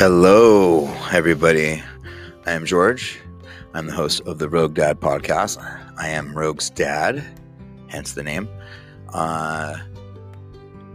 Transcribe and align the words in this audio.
Hello, 0.00 0.86
everybody. 1.12 1.82
I 2.46 2.52
am 2.52 2.64
George. 2.64 3.20
I'm 3.74 3.86
the 3.86 3.92
host 3.92 4.22
of 4.22 4.38
the 4.38 4.48
Rogue 4.48 4.72
Dad 4.72 4.98
podcast. 4.98 5.62
I 5.98 6.08
am 6.08 6.32
Rogue's 6.32 6.70
dad, 6.70 7.22
hence 7.88 8.14
the 8.14 8.22
name. 8.22 8.48
Uh, 9.12 9.76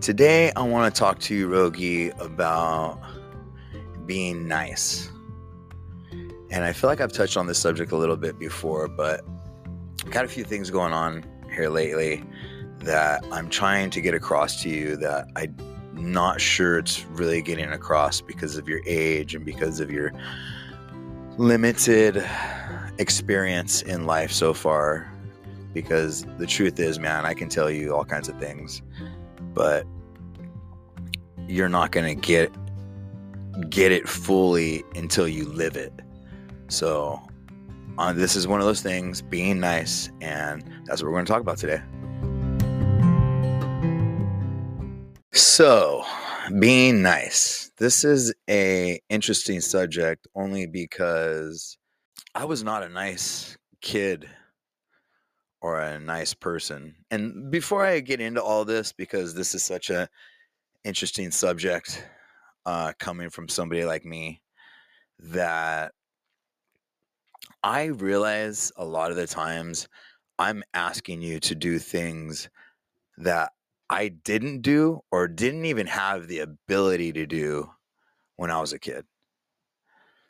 today, 0.02 0.52
I 0.56 0.64
want 0.64 0.92
to 0.92 1.00
talk 1.00 1.20
to 1.20 1.36
you, 1.36 1.48
Rogie, 1.48 2.10
about 2.18 3.00
being 4.08 4.48
nice. 4.48 5.12
And 6.50 6.64
I 6.64 6.74
feel 6.74 6.90
like 6.90 7.00
I've 7.00 7.14
touched 7.14 7.38
on 7.38 7.46
this 7.46 7.60
subject 7.60 7.92
a 7.92 7.98
little 7.98 8.18
bit 8.18 8.40
before, 8.40 8.88
but 8.88 9.22
I've 10.04 10.10
got 10.10 10.26
a 10.26 10.28
few 10.28 10.44
things 10.44 10.72
going 10.72 10.94
on 10.94 11.24
here 11.54 11.70
lately 11.70 12.24
that 12.80 13.24
I'm 13.32 13.52
trying 13.52 13.92
to 13.92 14.02
get 14.02 14.16
across 14.16 14.64
to 14.64 14.70
you 14.70 14.96
that 14.96 15.28
I 15.36 15.50
not 15.96 16.40
sure 16.42 16.78
it's 16.78 17.06
really 17.06 17.42
getting 17.42 17.70
across 17.72 18.22
because 18.22 18.58
of 18.58 18.68
your 18.68 18.82
age 18.86 19.36
and 19.36 19.46
because 19.46 19.80
of 19.80 19.92
your 19.92 20.14
limited 21.38 22.24
experience 22.98 23.82
in 23.82 24.06
life 24.06 24.32
so 24.32 24.54
far. 24.54 25.12
Because 25.74 26.26
the 26.38 26.48
truth 26.48 26.80
is, 26.80 27.00
man, 27.00 27.26
I 27.26 27.34
can 27.34 27.50
tell 27.50 27.70
you 27.70 27.94
all 27.94 28.06
kinds 28.06 28.30
of 28.30 28.40
things, 28.40 28.82
but 29.54 29.86
you're 31.48 31.70
not 31.70 31.92
going 31.92 32.08
to 32.08 32.20
get 32.20 32.52
get 33.70 33.92
it 33.92 34.08
fully 34.08 34.84
until 34.96 35.28
you 35.28 35.46
live 35.46 35.76
it. 35.78 35.94
So, 36.68 37.22
uh, 37.98 38.12
this 38.14 38.36
is 38.36 38.48
one 38.48 38.60
of 38.60 38.66
those 38.66 38.82
things 38.82 39.22
being 39.22 39.60
nice, 39.60 40.10
and 40.22 40.64
that's 40.86 41.02
what 41.02 41.10
we're 41.10 41.16
going 41.16 41.26
to 41.26 41.32
talk 41.32 41.42
about 41.42 41.58
today. 41.58 41.82
So, 45.36 46.06
being 46.62 47.02
nice. 47.02 47.70
This 47.78 48.06
is 48.06 48.34
a 48.50 49.02
interesting 49.10 49.60
subject 49.60 50.30
only 50.34 50.66
because 50.66 51.78
I 52.34 52.46
was 52.46 52.64
not 52.64 52.84
a 52.84 52.90
nice 52.90 53.58
kid 53.82 54.30
or 55.60 55.82
a 55.82 56.00
nice 56.00 56.34
person. 56.34 56.96
And 57.12 57.52
before 57.52 57.86
I 57.86 58.00
get 58.00 58.22
into 58.22 58.42
all 58.42 58.64
this 58.64 58.94
because 58.94 59.34
this 59.34 59.54
is 59.54 59.62
such 59.62 59.90
a 59.90 60.08
interesting 60.86 61.32
subject 61.32 62.08
uh, 62.66 62.94
coming 62.98 63.30
from 63.30 63.50
somebody 63.50 63.84
like 63.84 64.06
me 64.06 64.42
that 65.20 65.92
I 67.62 67.88
realize 67.88 68.72
a 68.78 68.86
lot 68.86 69.12
of 69.12 69.18
the 69.18 69.28
times 69.28 69.90
I'm 70.40 70.64
asking 70.74 71.24
you 71.24 71.42
to 71.42 71.56
do 71.56 71.78
things 71.78 72.50
that 73.18 73.52
I 73.90 74.10
didn't 74.10 74.62
do 74.62 75.02
or 75.12 75.28
didn't 75.28 75.66
even 75.66 75.88
have 75.88 76.28
the 76.28 76.40
ability 76.40 77.14
to 77.14 77.26
do 77.26 77.70
when 78.36 78.52
I 78.52 78.60
was 78.60 78.74
a 78.74 78.80
kid. 78.80 79.06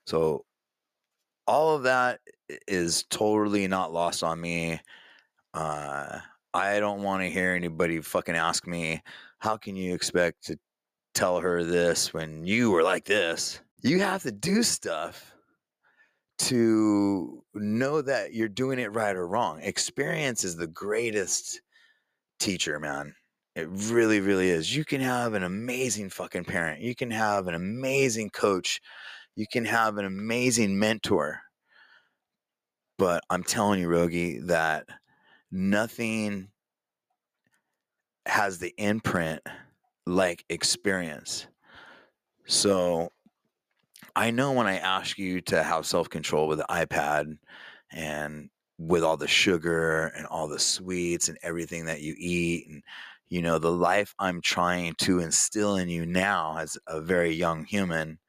So 0.05 0.45
all 1.47 1.75
of 1.75 1.83
that 1.83 2.19
is 2.67 3.03
totally 3.09 3.67
not 3.67 3.93
lost 3.93 4.23
on 4.23 4.39
me. 4.41 4.79
Uh, 5.53 6.19
I 6.53 6.79
don't 6.79 7.01
want 7.01 7.21
to 7.23 7.29
hear 7.29 7.53
anybody 7.53 8.01
fucking 8.01 8.35
ask 8.35 8.67
me, 8.67 9.01
how 9.39 9.57
can 9.57 9.75
you 9.75 9.93
expect 9.93 10.45
to 10.45 10.59
tell 11.13 11.39
her 11.39 11.63
this 11.63 12.13
when 12.13 12.45
you 12.45 12.71
were 12.71 12.83
like 12.83 13.05
this? 13.05 13.59
You 13.81 13.99
have 13.99 14.23
to 14.23 14.31
do 14.31 14.63
stuff 14.63 15.33
to 16.37 17.43
know 17.53 18.01
that 18.01 18.33
you're 18.33 18.49
doing 18.49 18.79
it 18.79 18.93
right 18.93 19.15
or 19.15 19.27
wrong. 19.27 19.61
Experience 19.61 20.43
is 20.43 20.55
the 20.55 20.67
greatest 20.67 21.61
teacher, 22.39 22.79
man. 22.79 23.15
It 23.55 23.69
really, 23.69 24.19
really 24.19 24.49
is. 24.49 24.75
You 24.75 24.83
can 24.83 24.99
have 24.99 25.33
an 25.33 25.43
amazing 25.43 26.09
fucking 26.09 26.43
parent. 26.43 26.81
You 26.81 26.93
can 26.93 27.09
have 27.11 27.47
an 27.47 27.55
amazing 27.55 28.29
coach. 28.31 28.81
You 29.35 29.45
can 29.49 29.65
have 29.65 29.97
an 29.97 30.05
amazing 30.05 30.77
mentor. 30.77 31.39
But 32.97 33.23
I'm 33.29 33.43
telling 33.43 33.79
you, 33.79 33.87
Rogi, 33.87 34.45
that 34.47 34.87
nothing 35.51 36.49
has 38.25 38.59
the 38.59 38.73
imprint 38.77 39.41
like 40.05 40.43
experience. 40.49 41.47
So 42.45 43.09
I 44.15 44.31
know 44.31 44.51
when 44.53 44.67
I 44.67 44.77
ask 44.77 45.17
you 45.17 45.41
to 45.41 45.63
have 45.63 45.85
self 45.85 46.09
control 46.09 46.47
with 46.47 46.59
the 46.59 46.65
iPad 46.69 47.37
and 47.91 48.49
with 48.77 49.03
all 49.03 49.17
the 49.17 49.27
sugar 49.27 50.07
and 50.17 50.25
all 50.27 50.47
the 50.47 50.59
sweets 50.59 51.29
and 51.29 51.37
everything 51.41 51.85
that 51.85 52.01
you 52.01 52.15
eat 52.17 52.67
and 52.67 52.83
you 53.29 53.41
know 53.41 53.59
the 53.59 53.71
life 53.71 54.13
i'm 54.19 54.41
trying 54.41 54.93
to 54.95 55.19
instill 55.19 55.75
in 55.75 55.89
you 55.89 56.05
now 56.05 56.57
as 56.57 56.77
a 56.87 57.01
very 57.01 57.33
young 57.33 57.65
human 57.65 58.19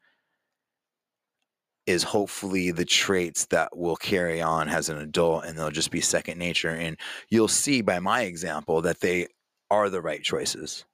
is 1.87 2.03
hopefully 2.03 2.73
the 2.73 2.85
traits 2.85 3.47
that 3.47 3.77
will 3.77 3.97
carry 3.97 4.43
on 4.43 4.69
as 4.69 4.89
an 4.89 4.99
adult 4.99 5.45
and 5.45 5.57
they'll 5.57 5.71
just 5.71 5.93
be 5.93 6.01
second 6.01 6.37
nature. 6.37 6.71
And 6.71 6.99
you'll 7.31 7.49
see 7.49 7.81
by 7.81 8.01
my 8.01 8.23
example 8.23 8.83
that 8.83 9.01
they 9.01 9.29
are 9.71 9.89
the 9.89 10.03
right 10.03 10.23
choices. 10.23 10.85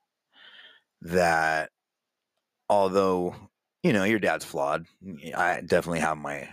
That 1.01 1.71
although 2.69 3.35
you 3.83 3.93
know 3.93 4.05
your 4.05 4.21
dad's 4.21 4.45
flawed 4.45 4.87
i 5.37 5.61
definitely 5.67 5.99
have 5.99 6.17
my 6.17 6.49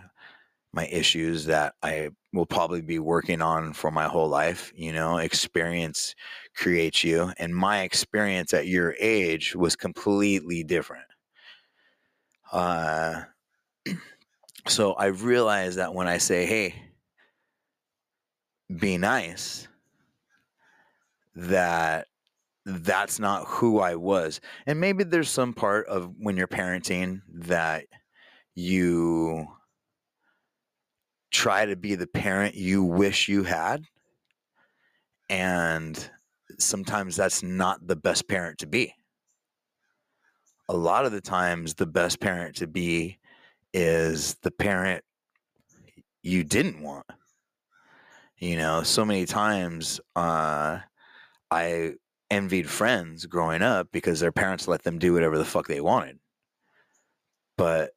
my 0.73 0.85
issues 0.87 1.45
that 1.45 1.73
I 1.81 2.09
will 2.31 2.45
probably 2.45 2.81
be 2.81 2.99
working 2.99 3.41
on 3.41 3.73
for 3.73 3.91
my 3.91 4.05
whole 4.07 4.29
life. 4.29 4.71
You 4.75 4.93
know, 4.93 5.17
experience 5.17 6.15
creates 6.55 7.03
you. 7.03 7.31
And 7.37 7.55
my 7.55 7.81
experience 7.81 8.53
at 8.53 8.67
your 8.67 8.95
age 8.99 9.55
was 9.55 9.75
completely 9.75 10.63
different. 10.63 11.07
Uh, 12.51 13.23
so 14.67 14.93
I 14.93 15.07
realized 15.07 15.79
that 15.79 15.93
when 15.93 16.07
I 16.07 16.17
say, 16.17 16.45
hey, 16.45 16.75
be 18.79 18.97
nice, 18.97 19.67
that 21.35 22.07
that's 22.65 23.19
not 23.19 23.45
who 23.47 23.79
I 23.79 23.95
was. 23.95 24.41
And 24.67 24.79
maybe 24.79 25.03
there's 25.03 25.29
some 25.29 25.53
part 25.53 25.87
of 25.87 26.13
when 26.19 26.37
you're 26.37 26.47
parenting 26.47 27.21
that 27.33 27.85
you 28.53 29.47
try 31.31 31.65
to 31.65 31.75
be 31.75 31.95
the 31.95 32.07
parent 32.07 32.55
you 32.55 32.83
wish 32.83 33.27
you 33.27 33.43
had. 33.43 33.85
And 35.29 36.09
sometimes 36.57 37.15
that's 37.15 37.43
not 37.43 37.85
the 37.85 37.95
best 37.95 38.27
parent 38.27 38.59
to 38.59 38.67
be. 38.67 38.93
A 40.67 40.75
lot 40.75 41.05
of 41.05 41.11
the 41.11 41.21
times, 41.21 41.73
the 41.75 41.85
best 41.85 42.19
parent 42.19 42.55
to 42.57 42.67
be 42.67 43.19
is 43.73 44.35
the 44.41 44.51
parent 44.51 45.03
you 46.23 46.43
didn't 46.43 46.81
want. 46.81 47.05
You 48.37 48.55
know, 48.55 48.83
so 48.83 49.03
many 49.03 49.25
times 49.25 49.99
uh, 50.15 50.79
I 51.51 51.93
envied 52.31 52.69
friends 52.69 53.25
growing 53.25 53.61
up 53.61 53.87
because 53.91 54.19
their 54.19 54.31
parents 54.31 54.67
let 54.67 54.83
them 54.83 54.99
do 54.99 55.13
whatever 55.13 55.37
the 55.37 55.45
fuck 55.45 55.67
they 55.67 55.81
wanted. 55.81 56.19
But 57.57 57.91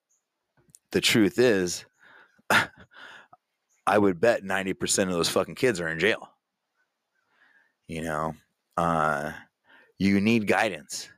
the 0.91 1.01
truth 1.01 1.39
is, 1.39 1.85
I 3.87 3.99
would 3.99 4.21
bet 4.21 4.45
90% 4.45 5.05
of 5.05 5.13
those 5.13 5.29
fucking 5.29 5.57
kids 5.57 5.81
are 5.81 5.89
in 5.89 5.99
jail. 5.99 6.29
You 7.89 8.03
know, 8.03 8.35
uh, 8.77 9.33
you 9.99 10.21
need 10.21 10.47
guidance. 10.47 11.09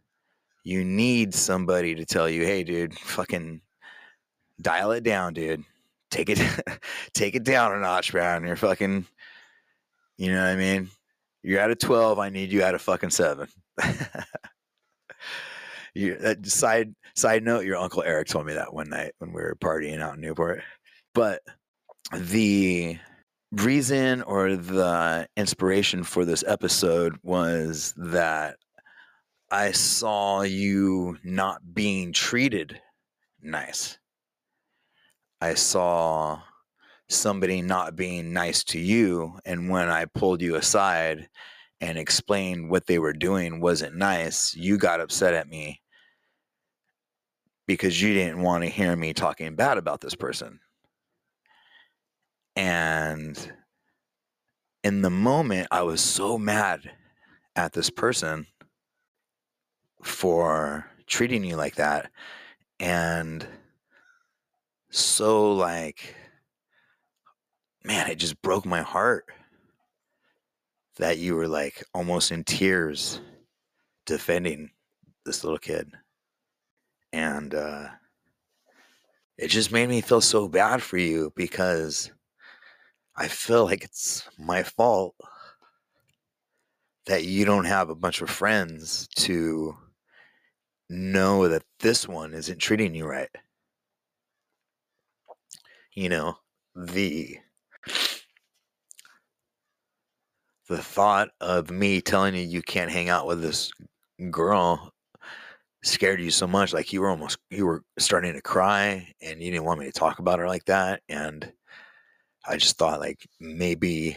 You 0.64 0.84
need 0.84 1.34
somebody 1.34 1.94
to 1.94 2.06
tell 2.06 2.28
you, 2.28 2.44
hey, 2.44 2.64
dude, 2.64 2.98
fucking 2.98 3.60
dial 4.60 4.92
it 4.92 5.04
down, 5.04 5.34
dude. 5.34 5.64
Take 6.10 6.30
it, 6.30 6.41
take 7.12 7.34
it 7.34 7.44
down 7.44 7.72
a 7.72 7.80
notch, 7.80 8.14
man. 8.14 8.44
You're 8.47 8.56
fucking, 8.56 9.06
you 10.16 10.32
know 10.32 10.41
what 10.41 10.50
I 10.50 10.56
mean? 10.56 10.88
You're 11.42 11.60
at 11.60 11.70
a 11.70 11.76
12. 11.76 12.19
I 12.19 12.30
need 12.30 12.50
you 12.50 12.62
at 12.62 12.74
a 12.74 12.78
fucking 12.78 13.10
seven. 13.10 13.48
you, 15.94 16.16
that 16.16 16.47
side 16.47 16.94
side 17.15 17.44
note, 17.44 17.65
your 17.65 17.77
uncle 17.77 18.03
Eric 18.03 18.28
told 18.28 18.47
me 18.47 18.54
that 18.54 18.72
one 18.72 18.89
night 18.89 19.12
when 19.18 19.33
we 19.33 19.42
were 19.42 19.56
partying 19.60 20.00
out 20.00 20.15
in 20.15 20.21
Newport. 20.21 20.62
But 21.15 21.42
the 22.12 22.98
reason 23.53 24.22
or 24.22 24.56
the 24.56 25.28
inspiration 25.36 26.04
for 26.04 26.24
this 26.24 26.45
episode 26.47 27.16
was 27.22 27.95
that 27.97 28.56
I 29.51 29.72
saw 29.72 30.42
you 30.42 31.16
not 31.22 31.74
being 31.74 32.12
treated 32.12 32.80
nice. 33.41 33.98
I 35.41 35.54
saw 35.54 36.41
somebody 37.09 37.62
not 37.62 37.97
being 37.97 38.33
nice 38.33 38.65
to 38.65 38.78
you. 38.78 39.39
And 39.45 39.68
when 39.68 39.89
I 39.89 40.06
pulled 40.06 40.41
you 40.41 40.56
aside 40.56 41.28
and 41.80 41.98
explained 41.98 42.71
what 42.71 42.86
they 42.86 42.98
were 42.98 43.12
doing 43.12 43.60
wasn't 43.60 43.97
nice, 43.97 44.54
you 44.56 44.78
got 44.78 45.01
upset 45.01 45.34
at 45.34 45.48
me 45.48 45.80
because 47.66 48.01
you 48.01 48.15
didn't 48.15 48.42
want 48.42 48.65
to 48.65 48.71
hear 48.71 48.97
me 48.97 49.12
talking 49.12 49.54
bad 49.54 49.78
about 49.78 50.01
this 50.01 50.15
person. 50.15 50.60
And 52.56 53.53
in 54.83 55.03
the 55.03 55.10
moment, 55.10 55.68
I 55.71 55.83
was 55.83 56.01
so 56.01 56.39
mad 56.39 56.91
at 57.56 57.72
this 57.72 57.91
person 57.91 58.47
for 60.03 60.86
treating 61.06 61.45
you 61.45 61.56
like 61.56 61.77
that. 61.77 62.10
And 62.78 63.47
so 64.91 65.53
like 65.53 66.15
man, 67.84 68.10
it 68.10 68.16
just 68.16 68.41
broke 68.42 68.65
my 68.65 68.83
heart 68.83 69.27
that 70.97 71.18
you 71.18 71.34
were 71.34 71.48
like 71.48 71.84
almost 71.92 72.33
in 72.33 72.45
tears 72.45 73.21
defending 74.06 74.71
this 75.24 75.45
little 75.45 75.59
kid. 75.59 75.91
And 77.12 77.54
uh, 77.54 77.89
it 79.36 79.48
just 79.48 79.71
made 79.71 79.89
me 79.89 80.01
feel 80.01 80.21
so 80.21 80.48
bad 80.48 80.83
for 80.83 80.97
you 80.97 81.33
because 81.36 82.10
I 83.16 83.28
feel 83.28 83.65
like 83.65 83.84
it's 83.84 84.28
my 84.39 84.63
fault 84.63 85.15
that 87.07 87.25
you 87.25 87.45
don't 87.45 87.66
have 87.66 87.91
a 87.91 87.95
bunch 87.95 88.21
of 88.21 88.31
friends 88.31 89.07
to 89.16 89.77
know 90.89 91.49
that 91.49 91.65
this 91.81 92.09
one 92.09 92.34
isn't 92.34 92.59
treating 92.59 92.95
you 92.95 93.07
right. 93.07 93.28
You 95.95 96.09
know, 96.09 96.39
the 96.75 97.39
the 100.69 100.78
thought 100.78 101.28
of 101.41 101.71
me 101.71 102.01
telling 102.01 102.34
you 102.34 102.41
you 102.41 102.63
can't 102.63 102.91
hang 102.91 103.09
out 103.09 103.27
with 103.27 103.43
this 103.43 103.71
girl 104.31 104.93
scared 105.83 106.21
you 106.21 106.31
so 106.31 106.47
much 106.47 106.72
like 106.72 106.93
you 106.93 107.01
were 107.01 107.11
almost 107.11 107.39
you 107.51 107.66
were 107.66 107.83
starting 107.99 108.33
to 108.33 108.41
cry 108.41 109.07
and 109.21 109.43
you 109.43 109.51
didn't 109.51 109.66
want 109.66 109.78
me 109.78 109.84
to 109.87 109.93
talk 109.93 110.19
about 110.19 110.39
her 110.39 110.49
like 110.49 110.65
that 110.65 111.03
and 111.11 111.53
i 112.46 112.56
just 112.56 112.76
thought 112.78 113.00
like 113.00 113.26
maybe 113.41 114.16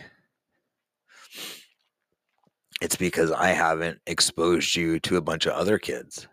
it's 2.81 2.95
because 2.95 3.31
i 3.31 3.47
haven't 3.47 3.99
exposed 4.07 4.75
you 4.75 4.99
to 4.99 5.17
a 5.17 5.21
bunch 5.21 5.45
of 5.45 5.53
other 5.53 5.77
kids 5.77 6.27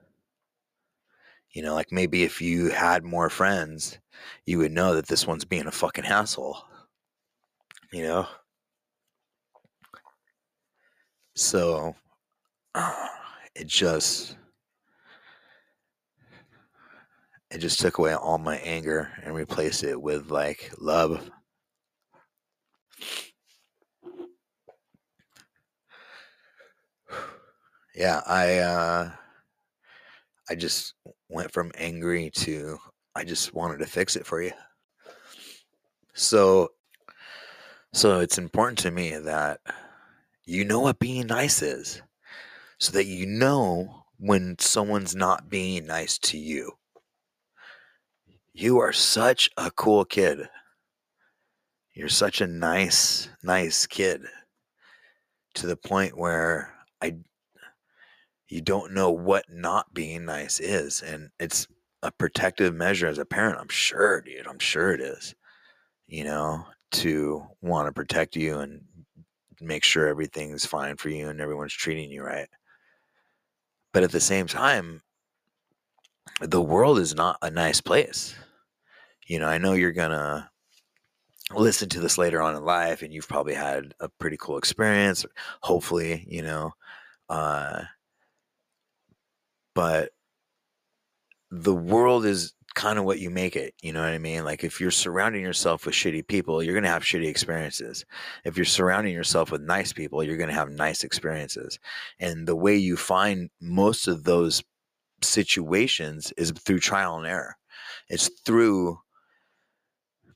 you 1.53 1.63
know 1.63 1.75
like 1.75 1.93
maybe 1.93 2.23
if 2.23 2.41
you 2.41 2.71
had 2.71 3.05
more 3.05 3.31
friends 3.31 3.99
you 4.47 4.59
would 4.59 4.73
know 4.73 4.95
that 4.95 5.07
this 5.07 5.27
one's 5.27 5.45
being 5.45 5.67
a 5.67 5.73
fucking 5.73 6.05
asshole 6.05 6.59
you 7.93 8.03
know 8.03 8.27
so 11.35 11.95
it 13.55 13.67
just 13.67 14.37
it 17.55 17.59
just 17.59 17.79
took 17.79 17.99
away 17.99 18.15
all 18.15 18.39
my 18.39 18.57
anger 18.57 19.11
and 19.23 19.33
replaced 19.33 19.85
it 19.85 20.01
with 20.01 20.29
like 20.29 20.73
love. 20.79 21.31
Yeah, 27.95 28.23
I 28.27 28.59
uh 28.59 29.11
I 30.49 30.55
just 30.55 30.95
went 31.29 31.53
from 31.53 31.73
angry 31.77 32.31
to 32.31 32.79
I 33.15 33.25
just 33.25 33.55
wanted 33.55 33.79
to 33.79 33.87
fix 33.87 34.17
it 34.17 34.27
for 34.27 34.43
you. 34.43 34.53
So 36.15 36.71
so 37.93 38.21
it's 38.21 38.39
important 38.39 38.79
to 38.81 38.91
me 38.91 39.17
that 39.17 39.61
you 40.45 40.65
know 40.65 40.81
what 40.81 40.99
being 40.99 41.27
nice 41.27 41.63
is 41.63 42.03
so 42.79 42.93
that 42.93 43.07
you 43.07 43.27
know 43.27 44.05
when 44.19 44.57
someone's 44.59 45.15
not 45.15 45.51
being 45.51 45.87
nice 45.87 46.19
to 46.19 46.39
you. 46.39 46.73
You 48.53 48.79
are 48.79 48.93
such 48.93 49.51
a 49.57 49.71
cool 49.71 50.05
kid. 50.05 50.49
You're 51.93 52.09
such 52.09 52.41
a 52.41 52.47
nice, 52.47 53.29
nice 53.43 53.87
kid 53.87 54.23
to 55.55 55.67
the 55.67 55.77
point 55.77 56.17
where 56.17 56.75
I 57.01 57.17
you 58.55 58.61
don't 58.61 58.93
know 58.93 59.11
what 59.11 59.45
not 59.51 59.93
being 59.93 60.25
nice 60.27 60.61
is 60.61 61.03
and 61.03 61.29
it's 61.41 61.67
a 62.05 62.13
protective 62.13 62.73
measure 62.73 63.09
as 63.09 63.19
a 63.19 63.25
parent. 63.25 63.59
I'm 63.61 63.69
sure, 63.69 64.21
dude. 64.21 64.47
I'm 64.47 64.61
sure 64.61 64.93
it 64.93 65.01
is. 65.01 65.35
You 66.07 66.23
know, 66.23 66.65
to 66.93 67.45
want 67.63 67.89
to 67.89 67.93
protect 67.93 68.37
you 68.37 68.61
and 68.61 68.83
make 69.61 69.83
sure 69.83 70.07
everything's 70.07 70.65
fine 70.65 70.97
for 70.97 71.09
you 71.09 71.29
and 71.29 71.41
everyone's 71.41 71.73
treating 71.73 72.13
you 72.13 72.23
right. 72.23 72.47
But 73.93 74.05
at 74.05 74.13
the 74.13 74.21
same 74.21 74.47
time, 74.47 75.03
the 76.41 76.63
world 76.63 77.01
is 77.01 77.13
not 77.13 77.39
a 77.43 77.51
nice 77.51 77.81
place. 77.81 78.37
You 79.27 79.41
know, 79.41 79.49
I 79.49 79.59
know 79.59 79.73
you're 79.73 79.91
going 79.91 80.13
to 80.13 80.49
listen 81.51 81.89
to 81.89 82.01
this 82.01 82.19
later 82.19 82.41
on 82.41 82.55
in 82.55 82.65
life 82.65 83.03
and 83.03 83.13
you've 83.13 83.29
probably 83.29 83.55
had 83.55 83.95
a 83.99 84.09
pretty 84.09 84.37
cool 84.39 84.59
experience, 84.59 85.27
hopefully, 85.63 86.25
you 86.29 86.43
know. 86.43 86.71
Uh, 87.29 87.83
but 89.75 90.11
the 91.51 91.75
world 91.75 92.25
is 92.25 92.55
kind 92.75 92.99
of 92.99 93.05
what 93.05 93.21
you 93.21 93.31
make 93.31 93.55
it. 93.57 93.75
You 93.83 93.93
know 93.93 94.01
what 94.01 94.13
I 94.13 94.19
mean? 94.19 94.45
Like 94.45 94.65
if 94.65 94.81
you're 94.81 94.91
surrounding 94.91 95.43
yourself 95.43 95.87
with 95.87 95.95
shitty 95.95 96.27
people, 96.27 96.63
you're 96.63 96.75
going 96.75 96.85
to 96.85 96.91
have 96.91 97.05
shitty 97.05 97.29
experiences. 97.29 98.05
If 98.45 98.57
you're 98.57 98.65
surrounding 98.65 99.15
yourself 99.15 99.51
with 99.53 99.63
nice 99.63 99.93
people, 99.93 100.23
you're 100.23 100.37
going 100.37 100.49
to 100.49 100.55
have 100.55 100.71
nice 100.71 101.05
experiences. 101.05 101.79
And 102.19 102.47
the 102.47 102.57
way 102.57 102.77
you 102.77 102.97
find 102.97 103.51
most 103.61 104.09
of 104.09 104.25
those 104.25 104.63
situations 105.23 106.33
is 106.37 106.51
through 106.51 106.81
trial 106.81 107.17
and 107.17 107.27
error. 107.27 107.57
It's 108.09 108.29
through 108.45 108.99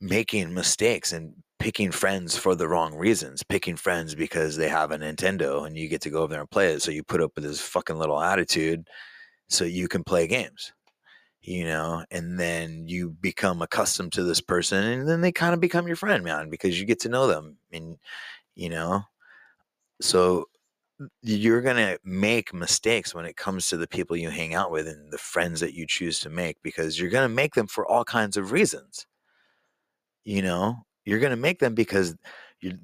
making 0.00 0.54
mistakes 0.54 1.12
and 1.12 1.34
picking 1.58 1.90
friends 1.90 2.38
for 2.38 2.54
the 2.54 2.68
wrong 2.68 2.94
reasons, 2.94 3.42
picking 3.42 3.76
friends 3.76 4.14
because 4.14 4.56
they 4.56 4.68
have 4.68 4.92
a 4.92 4.98
Nintendo 4.98 5.66
and 5.66 5.76
you 5.76 5.88
get 5.88 6.00
to 6.02 6.10
go 6.10 6.22
over 6.22 6.32
there 6.32 6.40
and 6.40 6.50
play 6.50 6.72
it. 6.72 6.82
So 6.82 6.92
you 6.92 7.02
put 7.02 7.20
up 7.20 7.32
with 7.34 7.42
this 7.42 7.60
fucking 7.60 7.98
little 7.98 8.20
attitude 8.20 8.86
so 9.48 9.64
you 9.64 9.88
can 9.88 10.04
play 10.04 10.26
games 10.26 10.72
you 11.48 11.64
know, 11.64 12.04
and 12.10 12.38
then 12.38 12.86
you 12.88 13.10
become 13.10 13.62
accustomed 13.62 14.12
to 14.12 14.22
this 14.22 14.40
person 14.40 14.84
and 14.84 15.08
then 15.08 15.22
they 15.22 15.32
kind 15.32 15.54
of 15.54 15.60
become 15.60 15.86
your 15.86 15.96
friend, 15.96 16.22
man, 16.22 16.50
because 16.50 16.78
you 16.78 16.84
get 16.84 17.00
to 17.00 17.08
know 17.08 17.26
them 17.26 17.56
and, 17.72 17.96
you 18.54 18.68
know, 18.68 19.02
so 20.00 20.44
you're 21.22 21.62
going 21.62 21.76
to 21.76 21.98
make 22.04 22.52
mistakes 22.52 23.14
when 23.14 23.24
it 23.24 23.36
comes 23.36 23.68
to 23.68 23.76
the 23.76 23.86
people 23.86 24.16
you 24.16 24.30
hang 24.30 24.54
out 24.54 24.70
with 24.70 24.88
and 24.88 25.12
the 25.12 25.18
friends 25.18 25.60
that 25.60 25.74
you 25.74 25.86
choose 25.86 26.20
to 26.20 26.28
make 26.28 26.56
because 26.62 27.00
you're 27.00 27.10
going 27.10 27.28
to 27.28 27.34
make 27.34 27.54
them 27.54 27.66
for 27.66 27.86
all 27.86 28.04
kinds 28.04 28.36
of 28.36 28.52
reasons. 28.52 29.06
You 30.24 30.42
know, 30.42 30.76
you're 31.04 31.20
going 31.20 31.30
to 31.30 31.36
make 31.36 31.60
them 31.60 31.74
because 31.74 32.14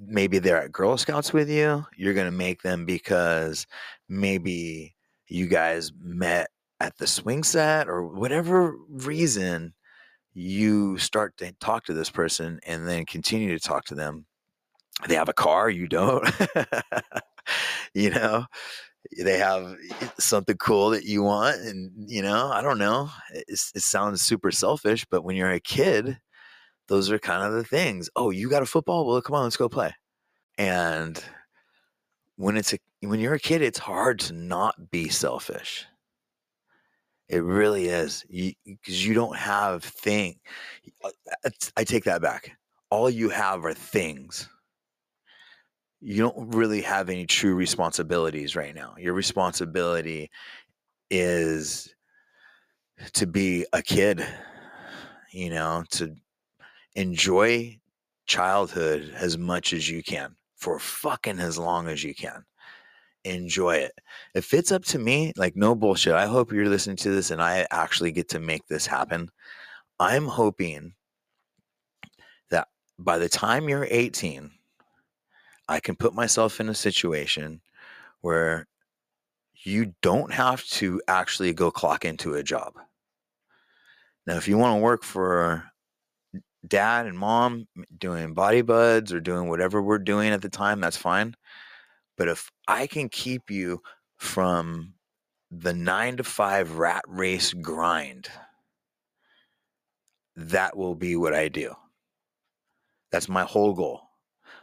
maybe 0.07 0.39
they're 0.39 0.63
at 0.63 0.73
Girl 0.73 0.97
Scouts 0.97 1.33
with 1.33 1.51
you. 1.51 1.85
You're 1.97 2.15
going 2.15 2.31
to 2.31 2.37
make 2.37 2.63
them 2.63 2.87
because 2.87 3.67
maybe 4.09 4.94
you 5.29 5.47
guys 5.47 5.93
met 6.01 6.49
at 6.81 6.97
the 6.99 7.07
swing 7.07 7.43
set 7.43 7.89
or 7.89 8.07
whatever 8.07 8.77
reason 8.89 9.75
you 10.35 10.99
start 10.99 11.37
to 11.39 11.53
talk 11.61 11.85
to 11.85 11.95
this 11.95 12.11
person 12.11 12.59
and 12.67 12.87
then 12.89 13.07
continue 13.07 13.57
to 13.57 13.65
talk 13.65 13.85
to 13.87 13.95
them. 13.95 14.27
They 15.09 15.15
have 15.15 15.29
a 15.29 15.35
car 15.35 15.71
you 15.71 15.89
don't. 15.89 16.29
You 17.95 18.11
know? 18.11 18.47
They 19.23 19.39
have 19.39 19.77
something 20.19 20.57
cool 20.57 20.91
that 20.91 21.05
you 21.05 21.23
want 21.23 21.61
and 21.61 21.93
you 22.11 22.23
know 22.23 22.51
i 22.51 22.63
don't 22.63 22.79
know. 22.79 23.11
It, 23.33 23.59
sounds 23.59 24.23
super 24.23 24.51
selfish 24.51 25.05
but 25.11 25.23
when 25.23 25.37
you're 25.37 25.51
a 25.51 25.61
kid 25.61 26.19
those 26.89 27.11
are 27.11 27.19
kind 27.19 27.45
of 27.45 27.53
the 27.53 27.65
things. 27.65 28.09
Oh 28.17 28.31
you 28.31 28.49
got 28.49 28.63
a 28.63 28.67
football? 28.67 29.07
Well 29.07 29.21
come 29.21 29.37
on 29.37 29.45
let's 29.45 29.57
go 29.59 29.69
play. 29.69 29.93
And 30.59 31.23
when 32.37 32.57
it's 32.57 32.73
a 32.73 32.79
when 33.01 33.21
you're 33.21 33.35
a 33.35 33.41
kid 33.41 33.63
it's 33.63 33.79
hard 33.79 34.19
to 34.19 34.33
not 34.33 34.91
be 34.91 35.09
selfish 35.09 35.87
it 37.29 37.43
really 37.43 37.87
is 37.87 38.25
because 38.29 38.53
you, 38.67 38.75
you, 38.87 39.15
don't 39.15 39.37
have 39.37 39.83
thing. 39.83 40.39
Uh, 41.03 41.51
I 41.77 41.85
take 41.85 42.05
that 42.05 42.21
back. 42.21 42.57
All 42.91 43.09
you 43.09 43.31
have 43.31 43.65
are 43.65 43.73
things. 43.73 44.49
You 46.01 46.19
don't 46.19 46.55
really 46.55 46.83
have 46.83 47.09
any 47.09 47.25
true 47.25 47.55
responsibilities 47.55 48.55
right 48.55 48.75
now. 48.75 48.95
Your 48.99 49.15
responsibility 49.15 50.31
is 51.11 51.95
to 53.15 53.27
be 53.27 53.65
a 53.73 53.83
kid, 53.83 54.25
you 55.33 55.49
know, 55.49 55.85
to 55.93 56.15
enjoy 56.95 57.81
childhood 58.27 59.13
as 59.17 59.39
much 59.39 59.73
as 59.73 59.89
you 59.89 60.03
can 60.03 60.37
for 60.65 60.79
fucking 60.79 61.41
as 61.41 61.59
long 61.59 61.89
as 61.89 62.03
you 62.03 62.15
can 62.15 62.43
enjoy 63.25 63.77
it. 63.77 63.93
If 64.35 64.55
it's 64.55 64.73
up 64.73 64.83
to 64.87 64.99
me, 64.99 65.35
like 65.37 65.57
no 65.57 65.75
bullshit. 65.75 66.15
I 66.15 66.25
hope 66.25 66.53
you're 66.53 66.71
listening 66.71 66.97
to 66.97 67.11
this 67.11 67.31
and 67.31 67.43
I 67.43 67.67
actually 67.71 68.13
get 68.13 68.31
to 68.31 68.41
make 68.41 68.67
this 68.67 68.87
happen. 68.87 69.31
I'm 70.01 70.25
hoping 70.25 70.95
that 72.49 72.69
by 72.99 73.19
the 73.19 73.29
time 73.29 73.69
you're 73.69 73.87
18, 73.91 74.51
I 75.69 75.81
can 75.81 75.97
put 75.97 76.15
myself 76.15 76.61
in 76.61 76.71
a 76.71 76.75
situation 76.75 77.61
where 78.23 78.67
you 79.65 79.95
don't 80.01 80.33
have 80.33 80.65
to 80.65 81.03
actually 81.09 81.53
go 81.53 81.71
clock 81.71 82.07
into 82.07 82.35
a 82.35 82.43
job. 82.43 82.73
Now, 84.27 84.37
if 84.37 84.49
you 84.49 84.57
want 84.57 84.79
to 84.79 84.83
work 84.83 85.05
for 85.05 85.71
dad 86.69 87.07
and 87.07 87.19
mom 87.19 87.67
doing 87.99 88.35
Body 88.35 88.63
Buddz 88.63 89.13
or 89.13 89.21
doing 89.21 89.49
whatever 89.49 89.83
we're 89.83 89.99
doing 89.99 90.31
at 90.31 90.43
the 90.43 90.49
time, 90.49 90.81
that's 90.81 90.97
fine. 90.97 91.35
But 92.17 92.29
if 92.29 92.51
I 92.69 92.87
can 92.87 93.09
keep 93.09 93.51
you 93.51 93.83
from 94.19 94.95
the 95.51 95.73
nine 95.75 96.17
to 96.17 96.25
five 96.25 96.79
rat 96.79 97.03
race 97.07 97.53
grind, 97.53 98.29
that 100.37 100.77
will 100.77 100.95
be 100.95 101.17
what 101.17 101.35
I 101.35 101.49
do. 101.49 101.75
That's 103.13 103.29
my 103.29 103.45
whole 103.45 103.75
goal. 103.75 104.03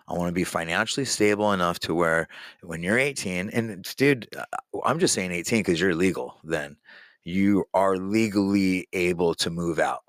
I 0.07 0.13
want 0.13 0.27
to 0.27 0.33
be 0.33 0.43
financially 0.43 1.05
stable 1.05 1.53
enough 1.53 1.79
to 1.79 1.95
where 1.95 2.27
when 2.63 2.83
you're 2.83 2.99
18, 2.99 3.49
and 3.51 3.95
dude, 3.95 4.27
uh, 4.35 4.43
I'm 4.83 4.99
just 4.99 5.13
saying 5.13 5.31
18 5.31 5.59
because 5.59 5.79
you're 5.79 5.95
legal, 5.95 6.37
then 6.43 6.75
you 7.23 7.63
are 7.73 7.95
legally 7.95 8.87
able 8.91 9.33
to 9.35 9.49
move 9.49 9.79
out. 9.79 10.03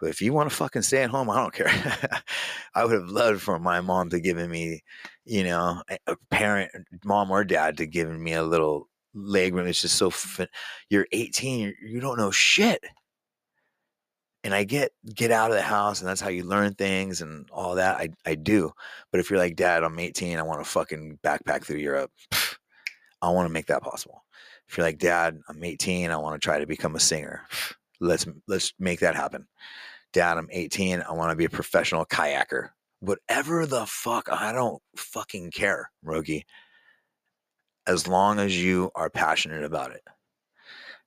But 0.00 0.10
if 0.10 0.22
you 0.22 0.32
want 0.32 0.48
to 0.50 0.56
fucking 0.56 0.82
stay 0.82 1.02
at 1.02 1.10
home, 1.10 1.30
I 1.30 1.36
don't 1.36 1.52
care. 1.52 1.68
I 2.74 2.84
would 2.84 2.94
have 2.94 3.08
loved 3.08 3.42
for 3.42 3.58
my 3.58 3.80
mom 3.80 4.10
to 4.10 4.20
give 4.20 4.36
me, 4.36 4.82
you 5.24 5.44
know, 5.44 5.82
a 6.06 6.16
parent, 6.30 6.70
mom 7.04 7.30
or 7.30 7.44
dad 7.44 7.76
to 7.78 7.86
give 7.86 8.08
me 8.08 8.34
a 8.34 8.42
little 8.42 8.88
leg 9.14 9.54
room. 9.54 9.66
It's 9.66 9.82
just 9.82 9.96
so, 9.96 10.10
fin- 10.10 10.48
you're 10.90 11.06
18, 11.12 11.60
you're, 11.60 11.72
you 11.82 12.00
don't 12.00 12.18
know 12.18 12.30
shit 12.30 12.84
and 14.44 14.54
I 14.54 14.64
get 14.64 14.92
get 15.14 15.30
out 15.30 15.50
of 15.50 15.56
the 15.56 15.62
house, 15.62 16.00
and 16.00 16.08
that's 16.08 16.20
how 16.20 16.30
you 16.30 16.44
learn 16.44 16.74
things 16.74 17.20
and 17.20 17.48
all 17.52 17.74
that. 17.74 17.96
I 17.96 18.08
I 18.26 18.34
do. 18.34 18.72
But 19.10 19.20
if 19.20 19.30
you're 19.30 19.38
like, 19.38 19.56
Dad, 19.56 19.84
I'm 19.84 19.98
18, 19.98 20.38
I 20.38 20.42
want 20.42 20.62
to 20.62 20.70
fucking 20.70 21.18
backpack 21.24 21.64
through 21.64 21.78
Europe. 21.78 22.10
I 23.22 23.30
want 23.30 23.46
to 23.46 23.52
make 23.52 23.66
that 23.66 23.82
possible. 23.82 24.24
If 24.68 24.76
you're 24.76 24.86
like, 24.86 24.98
Dad, 24.98 25.38
I'm 25.48 25.62
18, 25.62 26.10
I 26.10 26.16
want 26.16 26.40
to 26.40 26.44
try 26.44 26.58
to 26.60 26.66
become 26.66 26.94
a 26.96 27.00
singer. 27.00 27.46
Let's 28.00 28.26
let's 28.46 28.72
make 28.78 29.00
that 29.00 29.16
happen. 29.16 29.46
Dad, 30.12 30.38
I'm 30.38 30.48
18, 30.50 31.02
I 31.02 31.12
want 31.12 31.30
to 31.30 31.36
be 31.36 31.44
a 31.44 31.50
professional 31.50 32.06
kayaker. 32.06 32.70
Whatever 33.00 33.66
the 33.66 33.84
fuck, 33.86 34.28
I 34.30 34.52
don't 34.52 34.82
fucking 34.96 35.50
care, 35.50 35.90
Rogie. 36.02 36.46
As 37.86 38.08
long 38.08 38.38
as 38.38 38.60
you 38.62 38.90
are 38.94 39.10
passionate 39.10 39.64
about 39.64 39.92
it. 39.92 40.02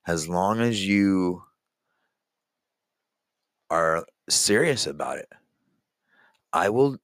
As 0.06 0.28
long 0.28 0.60
as 0.60 0.86
you 0.86 1.42
are 3.70 4.04
serious 4.28 4.86
about 4.86 5.18
it, 5.18 5.28
I 6.52 6.70
will 6.70 6.98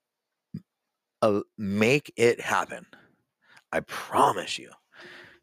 uh, 1.23 1.40
make 1.57 2.12
it 2.16 2.40
happen. 2.40 2.87
I 3.73 3.80
promise 3.80 4.59
you. 4.59 4.71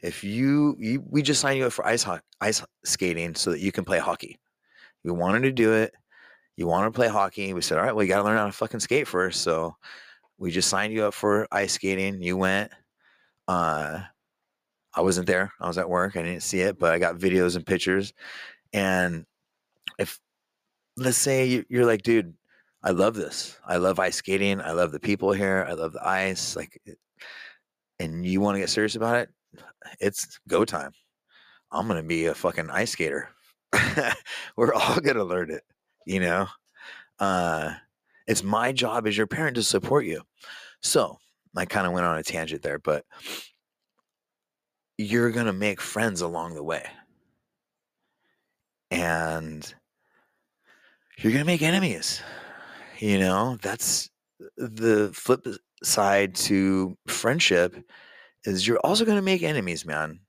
If 0.01 0.23
you, 0.23 0.75
you 0.79 1.03
we 1.09 1.21
just 1.21 1.41
signed 1.41 1.57
you 1.57 1.65
up 1.65 1.73
for 1.73 1.85
ice 1.85 2.05
ice 2.41 2.63
skating 2.83 3.35
so 3.35 3.51
that 3.51 3.59
you 3.59 3.71
can 3.71 3.85
play 3.85 3.99
hockey. 3.99 4.39
You 5.03 5.13
wanted 5.13 5.41
to 5.43 5.51
do 5.51 5.73
it. 5.73 5.93
You 6.57 6.67
want 6.67 6.91
to 6.91 6.95
play 6.95 7.07
hockey. 7.07 7.53
We 7.53 7.61
said, 7.61 7.77
all 7.77 7.83
right, 7.83 7.95
well, 7.95 8.03
you 8.03 8.09
got 8.09 8.17
to 8.17 8.23
learn 8.23 8.37
how 8.37 8.45
to 8.45 8.51
fucking 8.51 8.79
skate 8.79 9.07
first. 9.07 9.41
So 9.41 9.75
we 10.37 10.51
just 10.51 10.69
signed 10.69 10.93
you 10.93 11.03
up 11.03 11.13
for 11.13 11.47
ice 11.51 11.73
skating. 11.73 12.21
You 12.21 12.37
went. 12.37 12.71
Uh, 13.47 14.01
I 14.93 15.01
wasn't 15.01 15.27
there. 15.27 15.51
I 15.59 15.67
was 15.67 15.77
at 15.77 15.89
work. 15.89 16.15
I 16.15 16.23
didn't 16.23 16.43
see 16.43 16.61
it, 16.61 16.79
but 16.79 16.93
I 16.93 16.99
got 16.99 17.17
videos 17.17 17.55
and 17.55 17.65
pictures. 17.65 18.13
And 18.73 19.25
if 19.99 20.19
let's 20.97 21.17
say 21.17 21.65
you're 21.69 21.85
like, 21.85 22.01
dude, 22.01 22.33
I 22.83 22.91
love 22.91 23.15
this. 23.15 23.57
I 23.65 23.77
love 23.77 23.99
ice 23.99 24.15
skating. 24.15 24.61
I 24.61 24.71
love 24.71 24.91
the 24.91 24.99
people 24.99 25.33
here. 25.33 25.65
I 25.67 25.73
love 25.73 25.93
the 25.93 26.07
ice. 26.07 26.55
Like, 26.55 26.81
and 27.99 28.25
you 28.25 28.39
want 28.41 28.55
to 28.55 28.59
get 28.59 28.69
serious 28.69 28.95
about 28.95 29.17
it? 29.17 29.29
It's 29.99 30.39
go 30.47 30.65
time. 30.65 30.91
I'm 31.71 31.87
gonna 31.87 32.03
be 32.03 32.25
a 32.25 32.35
fucking 32.35 32.69
ice 32.69 32.91
skater. 32.91 33.29
We're 34.57 34.73
all 34.73 34.99
gonna 34.99 35.23
learn 35.23 35.51
it, 35.51 35.63
you 36.05 36.19
know. 36.19 36.47
Uh, 37.19 37.73
it's 38.27 38.43
my 38.43 38.71
job 38.71 39.07
as 39.07 39.17
your 39.17 39.27
parent 39.27 39.55
to 39.55 39.63
support 39.63 40.05
you. 40.05 40.21
So 40.81 41.17
I 41.55 41.65
kind 41.65 41.87
of 41.87 41.93
went 41.93 42.05
on 42.05 42.17
a 42.17 42.23
tangent 42.23 42.61
there, 42.61 42.79
but 42.79 43.05
you're 44.97 45.31
gonna 45.31 45.53
make 45.53 45.81
friends 45.81 46.21
along 46.21 46.55
the 46.55 46.63
way, 46.63 46.85
and 48.91 49.73
you're 51.17 51.33
to 51.33 51.43
make 51.43 51.61
enemies. 51.61 52.21
You 52.99 53.19
know, 53.19 53.57
that's 53.61 54.09
the 54.57 55.11
flip 55.13 55.45
side 55.83 56.35
to 56.35 56.97
friendship 57.07 57.75
is 58.45 58.67
you're 58.67 58.79
also 58.79 59.05
going 59.05 59.17
to 59.17 59.21
make 59.21 59.43
enemies, 59.43 59.85
man. 59.85 60.19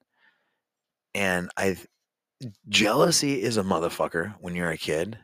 And 1.15 1.51
I 1.57 1.77
jealousy 2.69 3.43
is 3.43 3.57
a 3.57 3.63
motherfucker 3.63 4.35
when 4.41 4.55
you're 4.55 4.71
a 4.71 4.77
kid, 4.77 5.19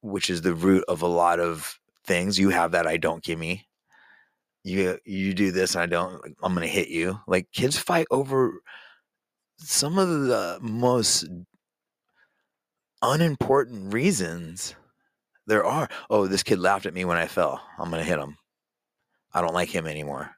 which 0.00 0.30
is 0.30 0.42
the 0.42 0.54
root 0.54 0.84
of 0.88 1.02
a 1.02 1.06
lot 1.06 1.40
of 1.40 1.78
things. 2.04 2.38
You 2.38 2.50
have 2.50 2.72
that 2.72 2.86
I 2.86 2.96
don't 2.96 3.22
give 3.22 3.38
me. 3.38 3.66
You 4.62 4.98
you 5.04 5.34
do 5.34 5.52
this 5.52 5.74
and 5.74 5.82
I 5.82 5.86
don't 5.86 6.22
I'm 6.42 6.54
going 6.54 6.66
to 6.66 6.72
hit 6.72 6.88
you. 6.88 7.20
Like 7.26 7.50
kids 7.52 7.78
fight 7.78 8.06
over 8.10 8.60
some 9.58 9.98
of 9.98 10.08
the 10.08 10.58
most 10.60 11.26
unimportant 13.02 13.92
reasons 13.92 14.74
there 15.46 15.64
are. 15.64 15.88
Oh, 16.08 16.26
this 16.26 16.42
kid 16.42 16.58
laughed 16.58 16.86
at 16.86 16.94
me 16.94 17.04
when 17.04 17.16
I 17.16 17.26
fell. 17.26 17.60
I'm 17.78 17.90
going 17.90 18.02
to 18.02 18.08
hit 18.08 18.18
him. 18.18 18.36
I 19.32 19.40
don't 19.40 19.54
like 19.54 19.68
him 19.68 19.86
anymore. 19.86 20.30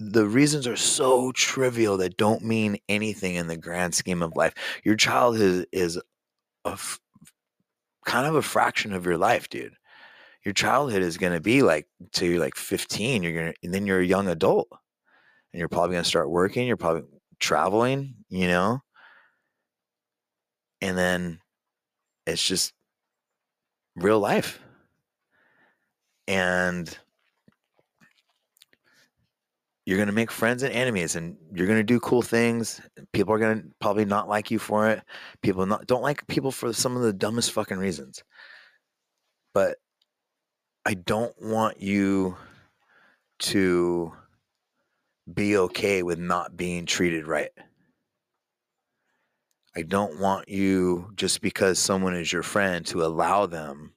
The 0.00 0.26
reasons 0.26 0.66
are 0.66 0.76
so 0.76 1.30
trivial 1.32 1.96
that 1.98 2.16
don't 2.16 2.42
mean 2.42 2.78
anything 2.88 3.36
in 3.36 3.46
the 3.46 3.56
grand 3.56 3.94
scheme 3.94 4.22
of 4.22 4.36
life. 4.36 4.54
Your 4.82 4.96
child 4.96 5.36
is, 5.36 5.64
is 5.70 5.96
a 6.64 6.70
f- 6.70 6.98
kind 8.04 8.26
of 8.26 8.34
a 8.34 8.42
fraction 8.42 8.92
of 8.92 9.06
your 9.06 9.16
life, 9.16 9.48
dude. 9.48 9.74
Your 10.44 10.54
childhood 10.54 11.02
is 11.02 11.18
going 11.18 11.32
to 11.32 11.40
be 11.40 11.62
like 11.62 11.86
till 12.12 12.28
you're 12.28 12.40
like 12.40 12.56
15, 12.56 13.22
you're 13.22 13.32
going 13.32 13.52
to, 13.52 13.58
and 13.62 13.72
then 13.72 13.86
you're 13.86 14.00
a 14.00 14.06
young 14.06 14.28
adult 14.28 14.68
and 15.52 15.58
you're 15.60 15.68
probably 15.68 15.94
going 15.94 16.02
to 16.02 16.08
start 16.08 16.28
working. 16.28 16.66
You're 16.66 16.76
probably 16.76 17.04
traveling, 17.38 18.16
you 18.28 18.48
know, 18.48 18.80
and 20.80 20.98
then 20.98 21.40
it's 22.26 22.44
just 22.44 22.72
real 23.96 24.18
life. 24.18 24.60
And 26.26 26.98
you're 29.86 29.98
going 29.98 30.08
to 30.08 30.14
make 30.14 30.30
friends 30.30 30.62
and 30.62 30.72
enemies 30.72 31.14
and 31.14 31.36
you're 31.52 31.66
going 31.66 31.78
to 31.78 31.84
do 31.84 32.00
cool 32.00 32.22
things. 32.22 32.80
People 33.12 33.34
are 33.34 33.38
going 33.38 33.62
to 33.62 33.68
probably 33.80 34.06
not 34.06 34.28
like 34.28 34.50
you 34.50 34.58
for 34.58 34.88
it. 34.88 35.02
People 35.42 35.66
not, 35.66 35.86
don't 35.86 36.02
like 36.02 36.26
people 36.26 36.50
for 36.50 36.72
some 36.72 36.96
of 36.96 37.02
the 37.02 37.12
dumbest 37.12 37.52
fucking 37.52 37.76
reasons. 37.76 38.24
But 39.52 39.76
I 40.86 40.94
don't 40.94 41.34
want 41.40 41.82
you 41.82 42.36
to 43.40 44.12
be 45.32 45.56
okay 45.56 46.02
with 46.02 46.18
not 46.18 46.56
being 46.56 46.86
treated 46.86 47.26
right. 47.26 47.50
I 49.76 49.82
don't 49.82 50.18
want 50.18 50.48
you 50.48 51.10
just 51.16 51.40
because 51.40 51.78
someone 51.78 52.14
is 52.14 52.32
your 52.32 52.42
friend 52.42 52.86
to 52.86 53.04
allow 53.04 53.46
them 53.46 53.94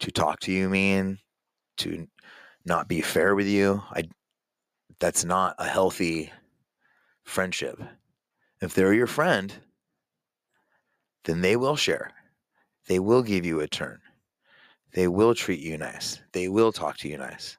to 0.00 0.10
talk 0.10 0.40
to 0.40 0.52
you 0.52 0.68
mean, 0.68 1.18
to 1.78 2.06
not 2.64 2.86
be 2.86 3.00
fair 3.00 3.34
with 3.34 3.46
you. 3.46 3.82
I 3.90 4.04
that's 4.98 5.24
not 5.24 5.56
a 5.58 5.66
healthy 5.66 6.32
friendship. 7.24 7.80
If 8.60 8.74
they're 8.74 8.94
your 8.94 9.06
friend, 9.06 9.52
then 11.24 11.40
they 11.40 11.56
will 11.56 11.76
share. 11.76 12.10
They 12.88 12.98
will 12.98 13.22
give 13.22 13.44
you 13.44 13.60
a 13.60 13.68
turn. 13.68 14.00
They 14.92 15.08
will 15.08 15.34
treat 15.34 15.60
you 15.60 15.78
nice. 15.78 16.20
They 16.32 16.48
will 16.48 16.72
talk 16.72 16.98
to 16.98 17.08
you 17.08 17.18
nice. 17.18 17.56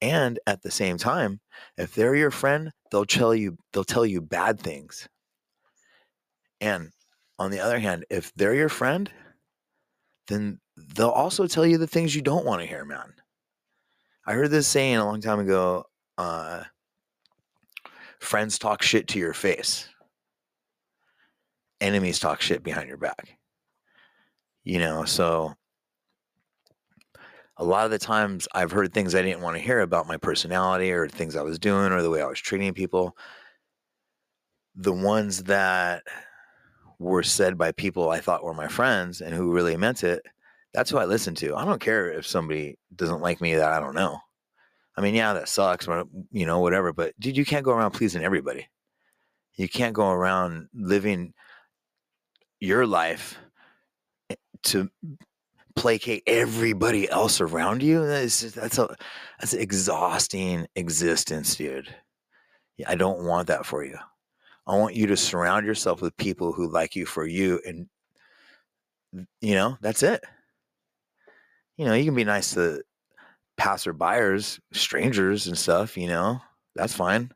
And 0.00 0.38
at 0.46 0.62
the 0.62 0.70
same 0.70 0.96
time, 0.96 1.40
if 1.76 1.94
they're 1.94 2.14
your 2.14 2.30
friend, 2.30 2.72
they'll 2.90 3.04
tell 3.04 3.34
you 3.34 3.58
they'll 3.72 3.84
tell 3.84 4.06
you 4.06 4.20
bad 4.20 4.58
things 4.58 5.08
and 6.60 6.90
on 7.38 7.50
the 7.50 7.60
other 7.60 7.78
hand, 7.78 8.04
if 8.10 8.32
they're 8.34 8.54
your 8.54 8.68
friend, 8.68 9.10
then 10.28 10.60
they'll 10.94 11.08
also 11.08 11.46
tell 11.46 11.66
you 11.66 11.78
the 11.78 11.86
things 11.86 12.14
you 12.14 12.22
don't 12.22 12.44
want 12.44 12.60
to 12.60 12.66
hear, 12.68 12.84
man. 12.84 13.14
I 14.26 14.34
heard 14.34 14.50
this 14.50 14.68
saying 14.68 14.96
a 14.96 15.04
long 15.04 15.20
time 15.20 15.40
ago 15.40 15.84
uh, 16.20 16.64
friends 18.18 18.58
talk 18.58 18.82
shit 18.82 19.08
to 19.08 19.18
your 19.18 19.32
face, 19.32 19.88
enemies 21.80 22.18
talk 22.18 22.42
shit 22.42 22.62
behind 22.62 22.88
your 22.88 22.98
back. 22.98 23.38
You 24.62 24.78
know, 24.78 25.06
so 25.06 25.54
a 27.56 27.64
lot 27.64 27.86
of 27.86 27.90
the 27.90 27.98
times 27.98 28.46
I've 28.54 28.70
heard 28.70 28.92
things 28.92 29.14
I 29.14 29.22
didn't 29.22 29.40
want 29.40 29.56
to 29.56 29.62
hear 29.62 29.80
about 29.80 30.06
my 30.06 30.18
personality 30.18 30.92
or 30.92 31.08
things 31.08 31.36
I 31.36 31.42
was 31.42 31.58
doing 31.58 31.90
or 31.90 32.02
the 32.02 32.10
way 32.10 32.20
I 32.20 32.26
was 32.26 32.38
treating 32.38 32.74
people. 32.74 33.16
The 34.76 34.92
ones 34.92 35.44
that 35.44 36.02
were 36.98 37.22
said 37.22 37.56
by 37.56 37.72
people 37.72 38.10
I 38.10 38.20
thought 38.20 38.44
were 38.44 38.52
my 38.52 38.68
friends 38.68 39.22
and 39.22 39.34
who 39.34 39.52
really 39.52 39.76
meant 39.78 40.04
it, 40.04 40.20
that's 40.74 40.90
who 40.90 40.98
I 40.98 41.06
listen 41.06 41.34
to. 41.36 41.56
I 41.56 41.64
don't 41.64 41.80
care 41.80 42.12
if 42.12 42.26
somebody 42.26 42.76
doesn't 42.94 43.22
like 43.22 43.40
me 43.40 43.54
that 43.54 43.72
I 43.72 43.80
don't 43.80 43.94
know. 43.94 44.18
I 44.96 45.00
mean, 45.00 45.14
yeah, 45.14 45.32
that 45.34 45.48
sucks, 45.48 45.86
you 46.30 46.46
know, 46.46 46.60
whatever. 46.60 46.92
But 46.92 47.18
dude, 47.18 47.36
you 47.36 47.44
can't 47.44 47.64
go 47.64 47.72
around 47.72 47.92
pleasing 47.92 48.24
everybody. 48.24 48.68
You 49.56 49.68
can't 49.68 49.94
go 49.94 50.10
around 50.10 50.68
living 50.74 51.34
your 52.60 52.86
life 52.86 53.38
eh, 54.30 54.36
to 54.64 54.88
placate 55.76 56.22
everybody 56.26 57.08
else 57.08 57.40
around 57.40 57.82
you. 57.82 58.06
That's 58.06 58.40
that's 58.52 58.78
a 58.78 58.94
that's 59.38 59.52
an 59.52 59.60
exhausting 59.60 60.66
existence, 60.76 61.56
dude. 61.56 61.94
I 62.86 62.94
don't 62.94 63.24
want 63.24 63.48
that 63.48 63.66
for 63.66 63.84
you. 63.84 63.98
I 64.66 64.76
want 64.76 64.94
you 64.94 65.06
to 65.08 65.16
surround 65.16 65.66
yourself 65.66 66.00
with 66.00 66.16
people 66.16 66.52
who 66.52 66.70
like 66.70 66.96
you 66.96 67.06
for 67.06 67.26
you 67.26 67.60
and 67.66 67.88
you 69.40 69.54
know, 69.54 69.76
that's 69.80 70.02
it. 70.02 70.22
You 71.76 71.86
know, 71.86 71.94
you 71.94 72.04
can 72.04 72.14
be 72.14 72.24
nice 72.24 72.54
to 72.54 72.82
passerbyers, 73.60 74.58
strangers 74.72 75.46
and 75.46 75.58
stuff, 75.58 75.98
you 75.98 76.08
know, 76.08 76.40
that's 76.74 76.94
fine. 76.94 77.30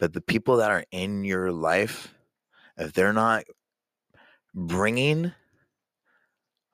But 0.00 0.14
the 0.14 0.22
people 0.22 0.56
that 0.56 0.70
are 0.70 0.84
in 0.90 1.22
your 1.22 1.52
life, 1.52 2.14
if 2.78 2.94
they're 2.94 3.12
not 3.12 3.44
bringing 4.54 5.32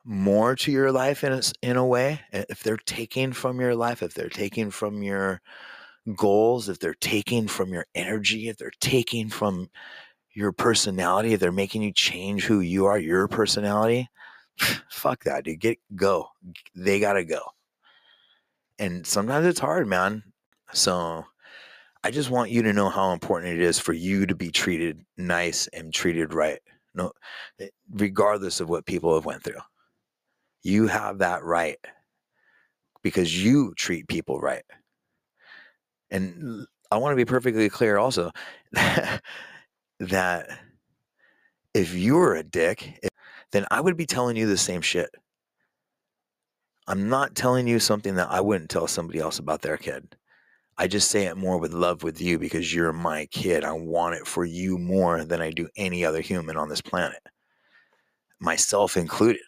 more 0.05 0.55
to 0.55 0.71
your 0.71 0.93
life 0.93 1.25
in 1.25 1.33
a, 1.33 1.43
in 1.62 1.77
a 1.77 1.85
way, 1.85 2.21
if 2.33 2.62
they're 2.62 2.77
taking 2.77 3.33
from 3.33 3.61
your 3.61 3.75
life, 3.75 4.05
if 4.05 4.15
they're 4.15 4.29
taking 4.29 4.71
from 4.71 5.03
your 5.03 5.43
goals, 6.17 6.69
if 6.69 6.79
they're 6.79 6.95
taking 6.95 7.49
from 7.49 7.73
your 7.73 7.87
energy, 7.97 8.49
if 8.49 8.57
they're 8.57 8.71
taking 8.81 9.29
from 9.29 9.69
your 10.33 10.53
personality, 10.53 11.33
if 11.33 11.41
they're 11.41 11.50
making 11.50 11.83
you 11.83 11.93
change 11.93 12.45
who 12.45 12.61
you 12.61 12.87
are, 12.87 12.99
your 12.99 13.27
personality, 13.27 14.09
fuck 14.91 15.25
that, 15.25 15.43
dude. 15.43 15.59
Get 15.59 15.79
go. 15.97 16.29
They 16.77 17.00
gotta 17.00 17.25
go. 17.25 17.41
And 18.80 19.06
sometimes 19.06 19.46
it's 19.46 19.60
hard, 19.60 19.87
man. 19.87 20.25
So 20.72 21.26
I 22.02 22.10
just 22.10 22.30
want 22.30 22.50
you 22.50 22.62
to 22.62 22.72
know 22.72 22.88
how 22.88 23.12
important 23.12 23.52
it 23.52 23.60
is 23.60 23.78
for 23.78 23.92
you 23.92 24.25
to 24.25 24.34
be 24.34 24.50
treated 24.50 25.04
nice 25.18 25.68
and 25.68 25.92
treated 25.92 26.32
right. 26.32 26.60
No, 26.94 27.12
eh, 27.60 27.68
regardless 27.90 28.58
of 28.58 28.70
what 28.70 28.87
people 28.87 29.14
have 29.14 29.26
went 29.26 29.44
through. 29.44 29.60
You 30.62 30.87
have 30.87 31.18
that 31.18 31.44
right 31.44 31.78
because 33.02 33.44
you 33.44 33.75
treat 33.76 34.08
people 34.08 34.40
right. 34.40 34.64
And 36.10 36.66
I 36.90 36.96
want 36.96 37.12
to 37.12 37.16
be 37.16 37.26
perfectly 37.26 37.68
clear 37.68 37.99
also 37.99 38.30
that 40.00 40.58
if 41.75 41.94
you 41.94 42.14
were 42.14 42.34
a 42.34 42.42
dick, 42.42 42.99
then 43.52 43.66
I 43.70 43.80
would 43.82 43.99
be 43.99 44.06
telling 44.06 44.37
you 44.37 44.46
the 44.46 44.56
same 44.56 44.80
shit. 44.80 45.10
I'm 46.90 47.09
not 47.09 47.37
telling 47.37 47.68
you 47.68 47.78
something 47.78 48.16
that 48.16 48.32
I 48.32 48.40
wouldn't 48.40 48.68
tell 48.68 48.88
somebody 48.88 49.20
else 49.20 49.38
about 49.38 49.62
their 49.62 49.76
kid. 49.76 50.16
I 50.76 50.88
just 50.88 51.09
say 51.09 51.26
it 51.26 51.37
more 51.37 51.56
with 51.56 51.73
love 51.73 52.02
with 52.02 52.20
you 52.20 52.37
because 52.37 52.75
you're 52.75 52.92
my 52.92 53.26
kid. 53.26 53.62
I 53.62 53.70
want 53.70 54.16
it 54.16 54.26
for 54.26 54.44
you 54.44 54.76
more 54.76 55.25
than 55.25 55.40
I 55.40 55.52
do 55.52 55.68
any 55.76 56.04
other 56.04 56.20
human 56.20 56.56
on 56.56 56.68
this 56.68 56.80
planet, 56.80 57.20
myself 58.40 58.97
included. 58.97 59.42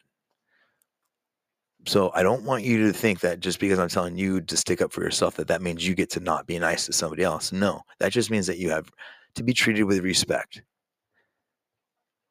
So 1.85 2.13
I 2.15 2.23
don't 2.23 2.45
want 2.45 2.63
you 2.63 2.87
to 2.87 2.93
think 2.93 3.19
that 3.21 3.41
just 3.41 3.59
because 3.59 3.81
I'm 3.81 3.89
telling 3.89 4.17
you 4.17 4.41
to 4.43 4.57
stick 4.57 4.81
up 4.81 4.93
for 4.93 5.03
yourself 5.03 5.35
that 5.35 5.49
that 5.49 5.63
means 5.63 5.85
you 5.85 5.97
get 5.97 6.11
to 6.11 6.21
not 6.21 6.47
be 6.47 6.61
nice 6.61 6.87
to 6.87 6.93
somebody 6.93 7.25
else. 7.25 7.51
No, 7.51 7.81
that 7.99 8.13
just 8.13 8.31
means 8.31 8.47
that 8.47 8.59
you 8.59 8.71
have 8.71 8.89
to 9.35 9.43
be 9.43 9.53
treated 9.53 9.83
with 9.83 9.99
respect. 10.05 10.63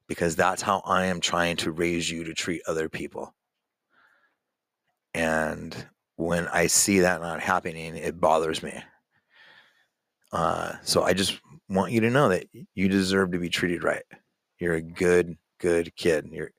Because 0.07 0.37
that's 0.37 0.61
how 0.61 0.81
I 0.85 1.07
am 1.07 1.19
trying 1.19 1.57
to 1.57 1.73
raise 1.73 2.09
you 2.09 2.23
to 2.23 2.33
treat 2.33 2.61
other 2.65 2.87
people. 2.87 3.33
And 5.13 5.75
when 6.15 6.47
I 6.47 6.67
see 6.67 6.99
that 6.99 7.21
not 7.21 7.41
happening, 7.41 7.95
it 7.95 8.19
bothers 8.19 8.63
me. 8.63 8.81
Uh, 10.31 10.73
so 10.83 11.03
I 11.03 11.13
just 11.13 11.39
want 11.67 11.91
you 11.91 12.01
to 12.01 12.09
know 12.09 12.29
that 12.29 12.47
you 12.73 12.87
deserve 12.87 13.31
to 13.31 13.39
be 13.39 13.49
treated 13.49 13.83
right. 13.83 14.03
You're 14.59 14.75
a 14.75 14.81
good, 14.81 15.37
good 15.59 15.95
kid. 15.95 16.29
You're 16.31 16.51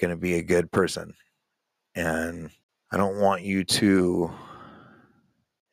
going 0.00 0.10
to 0.10 0.16
be 0.16 0.34
a 0.34 0.42
good 0.42 0.70
person. 0.72 1.14
And 1.94 2.50
I 2.90 2.96
don't 2.96 3.20
want 3.20 3.42
you 3.42 3.64
to 3.64 4.30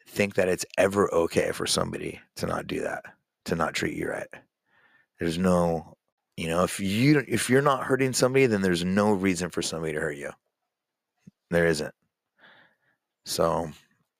think 0.07 0.35
that 0.35 0.49
it's 0.49 0.65
ever 0.77 1.11
okay 1.13 1.51
for 1.51 1.65
somebody 1.65 2.19
to 2.35 2.45
not 2.45 2.67
do 2.67 2.81
that, 2.81 3.05
to 3.45 3.55
not 3.55 3.73
treat 3.73 3.95
you 3.95 4.09
right. 4.09 4.27
There's 5.19 5.37
no, 5.37 5.97
you 6.35 6.47
know, 6.47 6.63
if 6.63 6.79
you 6.79 7.23
if 7.27 7.49
you're 7.49 7.61
not 7.61 7.83
hurting 7.83 8.13
somebody, 8.13 8.45
then 8.45 8.61
there's 8.61 8.83
no 8.83 9.13
reason 9.13 9.50
for 9.50 9.61
somebody 9.61 9.93
to 9.93 10.00
hurt 10.00 10.17
you. 10.17 10.31
There 11.50 11.67
isn't. 11.67 11.93
So, 13.31 13.72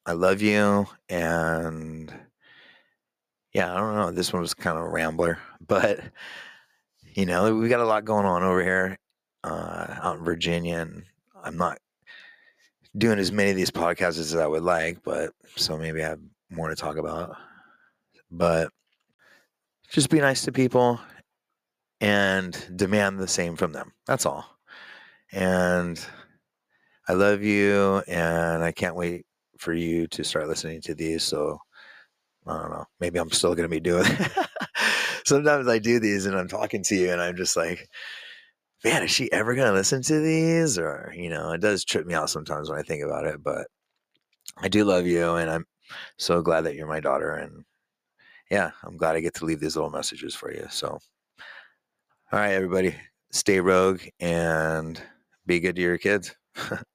I 0.06 0.14
love 0.14 0.42
you 0.42 0.88
and 1.10 2.14
yeah, 3.54 3.74
I 3.74 3.78
don't 3.78 3.96
know. 3.96 4.12
This 4.12 4.32
one 4.32 4.42
was 4.42 4.54
kind 4.54 4.78
of 4.78 4.86
a 4.86 4.90
rambler, 4.90 5.38
but 5.68 6.00
you 7.14 7.26
know, 7.26 7.54
we 7.54 7.68
got 7.68 7.82
a 7.82 7.86
lot 7.86 8.06
going 8.06 8.26
on 8.26 8.42
over 8.42 8.64
here 8.64 8.98
uh, 9.44 9.96
out 10.02 10.20
in 10.20 10.24
Virginia, 10.24 10.78
and 10.78 11.04
I'm 11.44 11.58
not 11.58 11.80
doing 12.98 13.20
as 13.20 13.34
many 13.34 13.50
of 13.50 13.58
these 13.58 13.70
podcasts 13.70 14.18
as 14.18 14.34
I 14.34 14.48
would 14.48 14.64
like, 14.64 15.04
but 15.04 15.34
so 15.58 15.78
maybe 15.78 16.02
I 16.02 16.08
have 16.08 16.20
more 16.50 16.70
to 16.70 16.76
talk 16.76 16.96
about. 16.96 17.36
But 18.32 18.70
just 19.90 20.10
be 20.10 20.22
nice 20.22 20.46
to 20.46 20.54
people 20.54 21.02
and 22.00 22.58
demand 22.78 23.20
the 23.20 23.28
same 23.28 23.58
from 23.58 23.74
them. 23.74 23.92
That's 24.08 24.26
all. 24.26 24.46
And 25.34 26.02
I 27.12 27.14
love 27.14 27.44
you, 27.44 28.02
and 28.08 28.64
I 28.64 28.72
can't 28.72 28.96
wait 28.96 29.26
for 29.58 29.74
you 29.74 30.08
to 30.08 30.24
start 30.24 30.48
listening 30.48 30.80
to 30.84 30.96
these. 30.96 31.24
So 31.24 31.60
I 32.48 32.58
don't 32.58 32.70
know. 32.70 32.86
Maybe 33.02 33.20
I'm 33.20 33.30
still 33.32 33.54
going 33.54 33.66
to 33.66 33.70
be 33.70 33.82
doing. 33.82 34.10
Sometimes 35.26 35.68
I 35.68 35.78
do 35.78 36.00
these, 36.00 36.26
and 36.26 36.38
I'm 36.38 36.48
talking 36.48 36.82
to 36.84 36.96
you, 36.96 37.12
and 37.12 37.22
I'm 37.22 37.36
just 37.36 37.58
like, 37.58 37.90
man, 38.86 39.04
is 39.04 39.12
she 39.12 39.30
ever 39.34 39.56
going 39.56 39.68
to 39.68 39.74
listen 39.74 40.02
to 40.04 40.22
these? 40.22 40.78
Or, 40.78 41.14
you 41.14 41.30
know, 41.30 41.52
it 41.52 41.60
does 41.60 41.84
trip 41.84 42.06
me 42.06 42.14
out 42.14 42.30
sometimes 42.30 42.70
when 42.70 42.80
I 42.80 42.84
think 42.84 43.04
about 43.04 43.26
it, 43.26 43.44
but 43.44 43.68
I 44.58 44.70
do 44.70 44.86
love 44.86 45.06
you. 45.06 45.36
And 45.36 45.52
I'm 45.52 45.66
so 46.18 46.42
glad 46.42 46.62
that 46.62 46.76
you're 46.76 46.88
my 46.88 47.02
daughter. 47.02 47.32
And 47.32 47.66
yeah, 48.50 48.72
I'm 48.86 48.96
glad 48.96 49.18
I 49.18 49.20
get 49.20 49.34
to 49.36 49.46
leave 49.46 49.60
these 49.60 49.76
little 49.76 49.92
messages 49.92 50.34
for 50.34 50.50
you. 50.50 50.66
So, 50.70 50.88
all 52.32 52.40
right, 52.40 52.54
everybody, 52.54 52.96
stay 53.32 53.60
rogue 53.60 54.00
and 54.22 55.02
be 55.46 55.60
good 55.60 55.76
to 55.76 55.82
your 55.82 55.98
kids. 55.98 56.34